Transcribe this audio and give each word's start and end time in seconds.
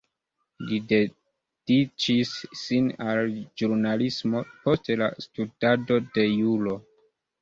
Li 0.69 0.77
dediĉis 0.91 2.31
sin 2.61 2.89
al 3.09 3.21
ĵurnalismo 3.63 4.43
post 4.65 4.91
studado 5.27 6.01
de 6.17 6.27
juro. 6.31 6.75